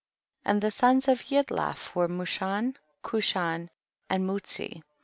And 0.43 0.63
the 0.63 0.71
sons 0.71 1.07
of 1.07 1.21
Yidlaf 1.29 1.93
were 1.93 2.07
Mushan, 2.07 2.75
Cushan 3.03 3.69
and 4.09 4.25
Mulzi. 4.27 4.81
26. 4.81 4.81